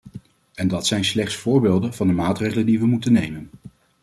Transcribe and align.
En 0.53 0.67
dat 0.67 0.87
zijn 0.87 1.05
slechts 1.05 1.35
voorbeelden 1.35 1.93
van 1.93 2.07
de 2.07 2.13
maatregelen 2.13 2.65
die 2.65 2.79
we 2.79 2.85
moeten 2.85 3.13
nemen. 3.13 3.49